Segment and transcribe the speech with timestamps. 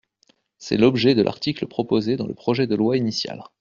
[0.57, 3.43] C’est l’objet de l’article proposé dans le projet de loi initial.